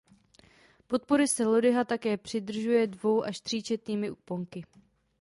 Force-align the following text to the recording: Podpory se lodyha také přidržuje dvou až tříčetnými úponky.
Podpory 0.87 1.27
se 1.27 1.45
lodyha 1.45 1.83
také 1.83 2.17
přidržuje 2.17 2.87
dvou 2.87 3.23
až 3.23 3.41
tříčetnými 3.41 4.11
úponky. 4.11 4.65